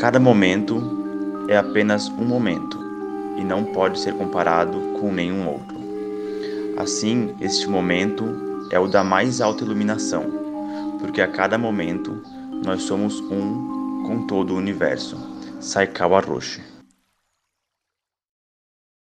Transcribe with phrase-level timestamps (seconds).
[0.00, 2.82] Cada momento é apenas um momento
[3.36, 5.76] e não pode ser comparado com nenhum outro.
[6.78, 8.24] Assim, este momento
[8.70, 10.24] é o da mais alta iluminação,
[10.98, 12.22] porque a cada momento
[12.64, 15.18] nós somos um com todo o universo.
[15.60, 16.79] Saikawa Roshi